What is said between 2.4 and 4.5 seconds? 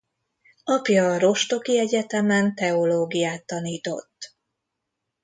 teológiát tanított.